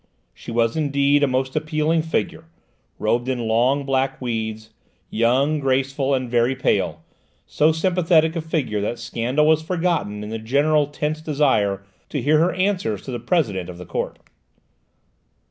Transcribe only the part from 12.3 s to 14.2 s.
her answers to the President of the Court.